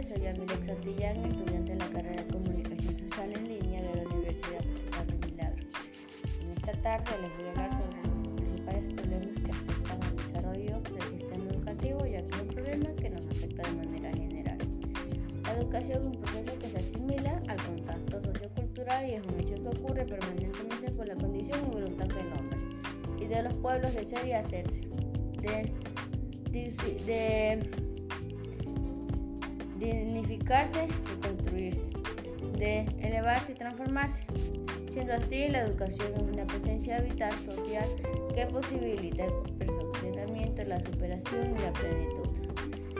[0.00, 4.08] tardes, soy Yamilex Santillán, estudiante de la carrera de Comunicación Social en línea de la
[4.08, 5.66] Universidad Carlos Milagro.
[6.42, 10.80] En esta tarde les voy a hablar sobre los principales problemas que afectan al desarrollo
[10.80, 14.58] del sistema educativo, ya que es un problema que nos afecta de manera general.
[15.44, 19.54] La educación es un proceso que se asimila al contacto sociocultural y es un hecho
[19.62, 22.58] que ocurre permanentemente por la condición y voluntad del hombre
[23.20, 24.80] y de los pueblos de ser y hacerse.
[25.40, 25.72] De,
[26.50, 26.70] de,
[27.06, 27.90] de
[29.80, 31.82] dignificarse y construirse,
[32.58, 34.20] de elevarse y transformarse.
[34.92, 37.88] Siendo así, la educación es una presencia vital social
[38.34, 42.28] que posibilita el perfeccionamiento, la superación y la plenitud.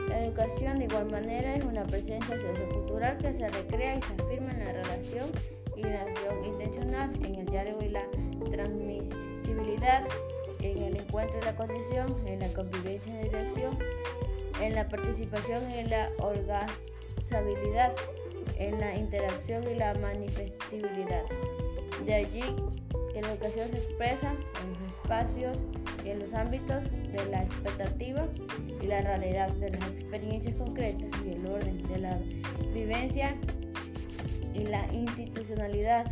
[0.07, 4.51] La educación de igual manera es una presencia sociocultural que se recrea y se afirma
[4.51, 5.29] en la relación
[5.75, 8.03] y la acción intencional, en el diálogo y la
[8.51, 10.03] transmisibilidad,
[10.61, 13.77] en el encuentro y la condición, en la convivencia y la dirección,
[14.61, 17.93] en la participación y la organizabilidad,
[18.57, 21.23] en la interacción y la manifestibilidad.
[22.05, 22.43] De allí
[23.13, 25.57] que la educación se expresa en los espacios
[26.05, 28.25] y en los ámbitos de la expectativa
[28.81, 32.17] y la realidad de las experiencias concretas y el orden de la
[32.73, 33.35] vivencia
[34.53, 36.05] y la institucionalidad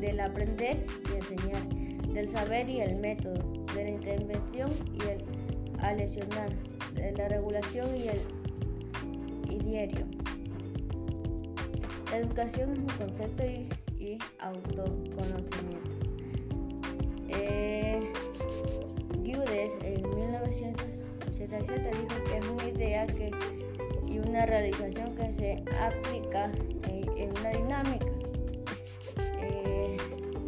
[0.00, 1.68] del aprender y enseñar,
[2.12, 3.42] del saber y el método,
[3.74, 5.24] de la intervención y el
[5.80, 6.50] alesionar,
[6.96, 8.20] la regulación y el
[9.64, 10.06] diario.
[12.10, 13.68] La educación es un concepto y,
[14.38, 15.90] autoconocimiento.
[17.28, 18.12] Eh,
[19.82, 23.30] en 1987 dijo que es una idea que,
[24.06, 26.52] y una realización que se aplica
[26.88, 28.06] en, una dinámica
[29.40, 29.96] eh,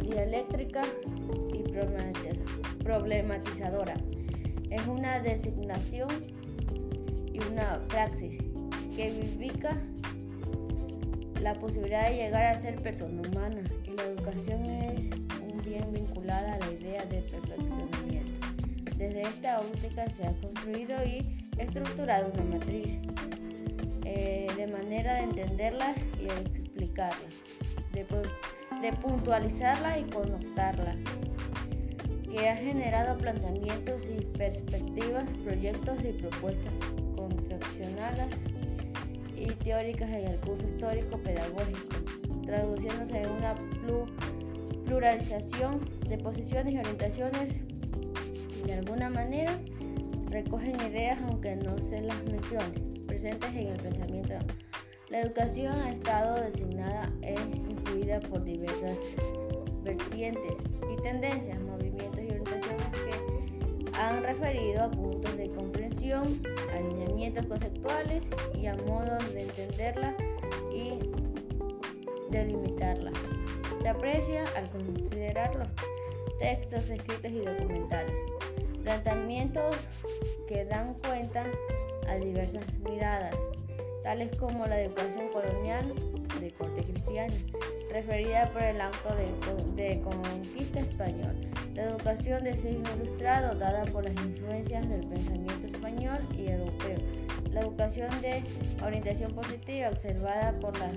[0.01, 0.83] dialéctrica
[1.53, 1.63] y
[2.83, 3.95] problematizadora
[4.69, 6.07] es una designación
[7.51, 8.37] una praxis
[8.95, 9.77] que vivifica
[11.41, 14.99] la posibilidad de llegar a ser persona humana y la educación es
[15.41, 18.47] un bien vinculada a la idea de perfeccionamiento.
[18.97, 22.97] Desde esta óptica se ha construido y estructurado una matriz
[24.03, 27.15] eh, de manera de entenderla y explicarla,
[27.93, 28.05] de,
[28.81, 30.95] de puntualizarla y connotarla
[32.29, 36.73] que ha generado planteamientos y perspectivas, proyectos y propuestas
[37.35, 38.27] concepcionales
[39.35, 41.95] y teóricas en el curso histórico pedagógico,
[42.45, 43.55] traduciéndose en una
[44.85, 47.53] pluralización de posiciones y orientaciones.
[48.65, 49.57] De alguna manera
[50.29, 54.33] recogen ideas aunque no se las mencione, presentes en el pensamiento.
[55.09, 58.97] La educación ha estado designada e influida por diversas
[59.83, 60.53] vertientes
[60.91, 61.59] y tendencias,
[63.99, 66.41] han referido a puntos de comprensión,
[66.73, 68.23] alineamientos conceptuales
[68.57, 70.15] y a modos de entenderla
[70.73, 70.99] y
[72.31, 73.11] delimitarla.
[73.81, 75.67] Se aprecia al considerar los
[76.39, 78.15] textos escritos y documentales,
[78.83, 79.75] planteamientos
[80.47, 81.45] que dan cuenta
[82.07, 83.35] a diversas miradas,
[84.03, 85.93] tales como la educación colonial
[86.39, 87.35] de corte cristiano,
[87.89, 89.09] referida por el acto
[89.75, 91.35] de, conquista español.
[91.75, 96.97] La educación de signo ilustrado, dada por las influencias del pensamiento español y europeo.
[97.51, 98.43] La educación de
[98.83, 100.91] orientación positiva, observada por la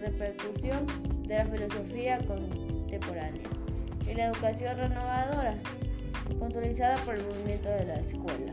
[0.00, 0.86] repercusión
[1.26, 3.48] de la filosofía contemporánea.
[4.08, 5.54] Y la educación renovadora,
[6.38, 8.52] puntualizada por el movimiento de la escuela.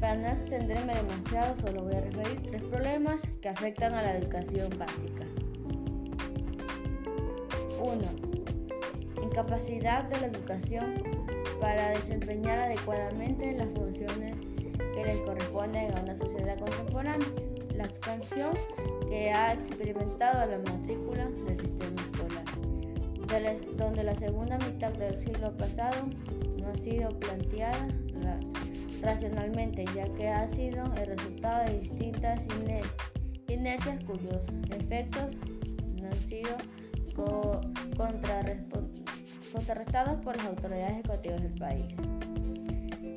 [0.00, 4.70] Para no extenderme demasiado, solo voy a referir tres problemas que afectan a la educación
[4.78, 5.33] básica.
[7.84, 8.02] 1.
[9.22, 10.94] Incapacidad de la educación
[11.60, 14.38] para desempeñar adecuadamente las funciones
[14.94, 17.28] que les corresponden a una sociedad contemporánea.
[17.74, 18.52] La expansión
[19.08, 22.44] que ha experimentado la matrícula del sistema escolar,
[23.76, 25.96] donde la segunda mitad del siglo pasado
[26.60, 27.88] no ha sido planteada
[29.02, 32.40] racionalmente, ya que ha sido el resultado de distintas
[33.48, 35.36] inercias cuyos efectos
[36.00, 36.56] no han sido
[39.52, 41.94] contrarrestados por las autoridades ejecutivas del país.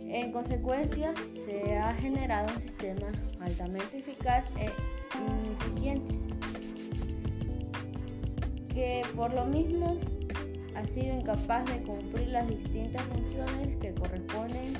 [0.10, 1.14] En consecuencia,
[1.46, 3.08] se ha generado un sistema
[3.42, 4.72] altamente eficaz e
[5.46, 6.16] ineficiente,
[8.70, 9.98] que por lo mismo
[10.76, 14.76] ha sido incapaz de cumplir las distintas funciones que corresponden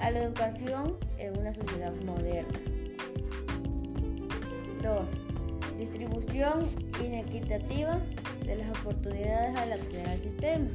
[0.00, 2.58] a la educación en una sociedad moderna.
[4.82, 5.31] 2.
[5.82, 6.62] Distribución
[7.04, 7.98] inequitativa
[8.46, 10.68] de las oportunidades al acceder al sistema,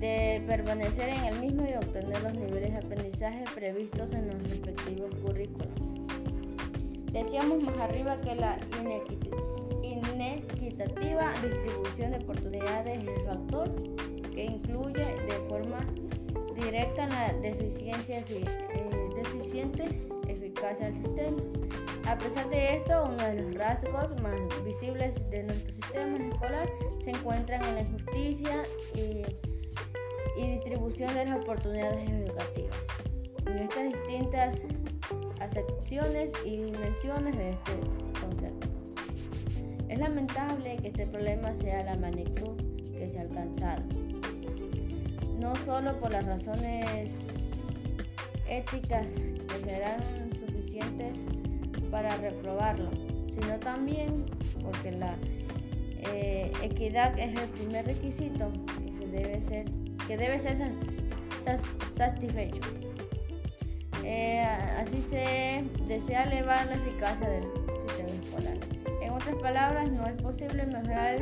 [0.00, 5.14] de permanecer en el mismo y obtener los niveles de aprendizaje previstos en los respectivos
[5.22, 5.68] currículos.
[7.12, 8.58] Decíamos más arriba que la
[10.12, 13.72] inequitativa distribución de oportunidades es el factor
[14.32, 15.86] que incluye de forma
[16.56, 18.44] directa la deficiencia eh,
[19.14, 20.13] deficiente
[20.64, 21.36] eficacia del sistema.
[22.06, 24.34] A pesar de esto, uno de los rasgos más
[24.64, 26.68] visibles de nuestro sistema escolar
[27.02, 28.62] se encuentra en la injusticia
[28.94, 29.24] y,
[30.36, 32.76] distribución de las oportunidades educativas.
[33.46, 34.62] En estas distintas
[35.40, 37.72] acepciones y dimensiones de este
[38.20, 38.68] concepto.
[39.88, 42.56] Es lamentable que este problema sea la magnitud
[42.92, 43.82] que se ha alcanzado,
[45.38, 47.10] no solo por las razones
[48.48, 49.06] éticas
[49.48, 50.33] que serán
[51.90, 52.90] para reprobarlo,
[53.32, 54.24] sino también
[54.62, 55.14] porque la
[56.12, 58.52] eh, equidad es el primer requisito
[58.98, 59.64] que, debe, ser,
[60.06, 60.56] que debe ser
[61.96, 62.60] satisfecho.
[64.04, 67.44] Eh, así se desea elevar la eficacia del
[67.86, 68.56] sistema escolar.
[69.02, 71.20] En otras palabras, no es posible mejorar,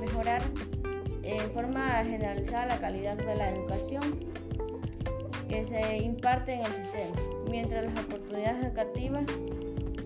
[0.00, 0.42] mejorar
[1.22, 4.18] en forma generalizada la calidad de la educación
[5.48, 7.16] que se imparte en el sistema,
[7.50, 9.24] mientras las oportunidades educativas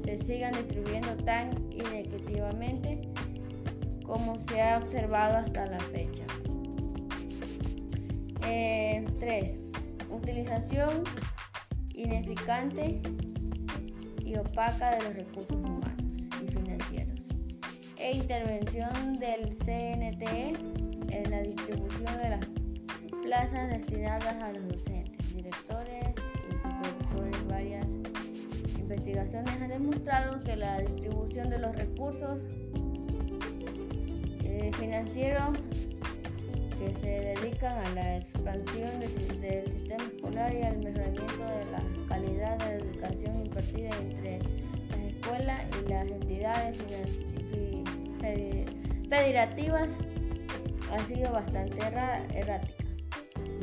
[0.05, 3.03] se sigan distribuyendo tan inequitativamente
[4.05, 6.25] como se ha observado hasta la fecha.
[8.41, 8.43] 3.
[8.43, 9.59] Eh,
[10.11, 11.05] utilización
[11.95, 13.00] ineficante
[14.25, 16.03] y opaca de los recursos humanos
[16.43, 17.21] y financieros.
[17.99, 20.55] E intervención del CNTE
[21.11, 22.62] en la distribución de las
[23.32, 26.05] plazas destinadas a los docentes, directores
[26.50, 27.46] y supervisores.
[27.49, 27.87] Varias
[28.79, 32.38] investigaciones han demostrado que la distribución de los recursos
[34.44, 35.55] eh, financieros
[36.79, 42.58] que se dedican a la expansión del, sistema escolar y al mejoramiento de la calidad
[42.58, 44.40] de la educación impartida entre
[44.90, 46.78] las escuelas y las entidades
[49.08, 49.93] federativas
[50.93, 51.78] ha sido bastante
[52.35, 52.81] errática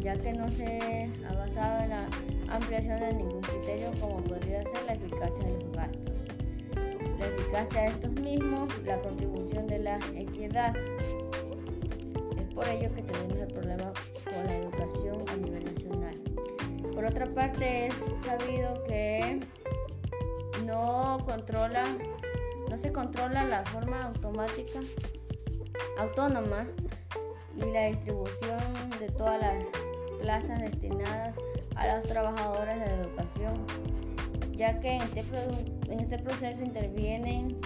[0.01, 2.07] ya que no se ha basado en la
[2.49, 6.13] ampliación de ningún criterio como podría ser la eficacia de los gastos,
[7.19, 10.73] la eficacia de estos mismos, la contribución de la equidad.
[12.37, 13.93] Es por ello que tenemos el problema
[14.23, 16.15] con la educación a nivel nacional.
[16.93, 19.39] Por otra parte, es sabido que
[20.65, 21.85] no controla,
[22.69, 24.79] no se controla la forma automática,
[25.97, 26.65] autónoma
[27.65, 28.59] y la distribución
[28.99, 29.63] de todas las
[30.21, 31.35] plazas destinadas
[31.75, 33.65] a los trabajadores de educación,
[34.53, 35.23] ya que en este,
[35.89, 37.57] en este proceso intervienen,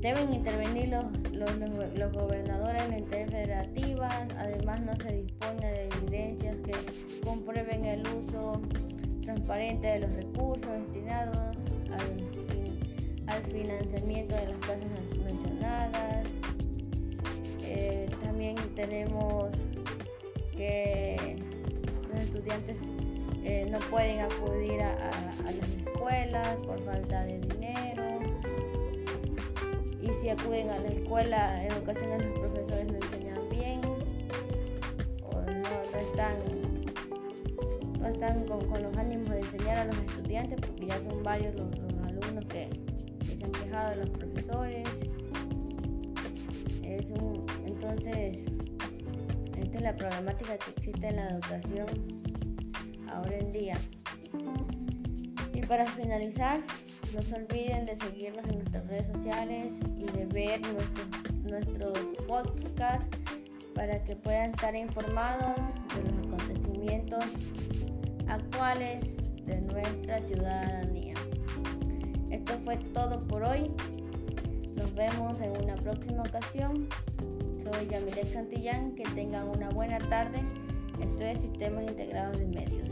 [0.00, 6.72] deben intervenir los, los, gobernadores de las federativas, además no se dispone de evidencias que
[7.24, 8.60] comprueben el uso
[9.22, 14.84] transparente de los recursos destinados al, al financiamiento de las plazas
[15.24, 16.26] mencionadas.
[18.50, 19.44] También tenemos
[20.56, 21.36] que
[22.12, 22.78] los estudiantes
[23.44, 24.92] eh, no pueden acudir a,
[25.44, 28.18] las escuelas por falta de dinero.
[30.02, 33.80] Y si acuden a la escuela en ocasiones los profesores no enseñan bien
[35.22, 36.34] o no, están
[38.00, 41.68] no están con, los ánimos de enseñar a los estudiantes porque ya son varios los,
[42.04, 42.68] alumnos que,
[43.24, 44.88] se han quejado de los profesores.
[46.82, 48.44] Es un, entonces
[49.56, 51.86] esta es la problemática que existe en la educación
[53.10, 53.76] ahora en día.
[55.54, 56.60] Y para finalizar,
[57.14, 60.60] no se olviden de seguirnos en nuestras redes sociales y de ver
[61.42, 63.18] nuestros, podcasts
[63.74, 65.56] para que puedan estar informados
[65.96, 67.24] de los acontecimientos
[68.28, 71.14] actuales de nuestra ciudadanía.
[72.30, 73.72] Esto fue todo por hoy.
[74.90, 76.88] Nos vemos en una próxima ocasión.
[77.58, 78.96] Soy Yamilek Santillán.
[78.96, 80.42] Que tengan una buena tarde.
[81.00, 82.88] estoy es Sistemas Integrados de Medios.